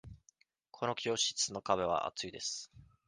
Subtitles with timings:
[0.71, 2.71] この教室の壁は厚いです。